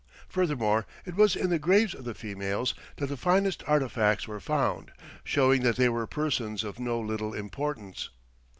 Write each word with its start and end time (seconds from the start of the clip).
Furthermore, 0.27 0.87
it 1.05 1.13
was 1.13 1.35
in 1.35 1.51
the 1.51 1.59
graves 1.59 1.93
of 1.93 2.05
the 2.05 2.15
females 2.15 2.73
that 2.95 3.05
the 3.05 3.15
finest 3.15 3.61
artifacts 3.67 4.27
were 4.27 4.39
found, 4.39 4.91
showing 5.23 5.61
that 5.61 5.75
they 5.75 5.89
were 5.89 6.07
persons 6.07 6.63
of 6.63 6.79
no 6.79 6.99
little 6.99 7.35
importance. 7.35 8.09